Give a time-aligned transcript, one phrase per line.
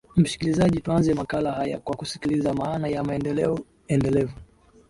[0.15, 4.35] mshikilizaji tuanze makala haya kwa kusikiliza maana ya maendeleo endelevu